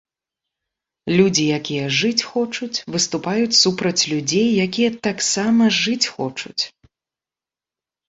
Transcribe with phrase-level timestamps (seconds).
[1.19, 6.61] Людзі, якія жыць хочуць, выступаюць супраць людзей, якія таксама жыць хочуць.